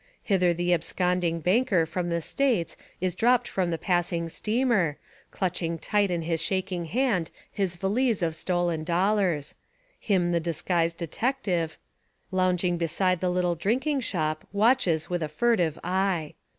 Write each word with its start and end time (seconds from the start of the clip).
Hither 0.23 0.51
the 0.51 0.73
abscond 0.73 1.23
ing 1.23 1.41
banker 1.41 1.85
from 1.85 2.09
the 2.09 2.23
States 2.23 2.75
is 2.99 3.13
dropped 3.13 3.47
from 3.47 3.69
the 3.69 3.77
passing 3.77 4.29
steamer, 4.29 4.97
clutching 5.29 5.77
tight 5.77 6.09
in 6.09 6.23
his 6.23 6.41
shaking 6.41 6.85
hand 6.85 7.29
his 7.51 7.75
valise 7.75 8.23
of 8.23 8.33
stolen 8.33 8.83
dollars; 8.83 9.53
him 9.99 10.31
the 10.31 10.39
dis 10.39 10.63
guised 10.63 10.97
detective, 10.97 11.77
lounging 12.31 12.77
beside 12.79 13.19
the 13.19 13.29
little 13.29 13.53
drink 13.53 13.85
ing 13.85 13.99
shop, 13.99 14.47
watches 14.51 15.07
with 15.11 15.21
a 15.21 15.29
furtive 15.29 15.77
eye. 15.83 16.33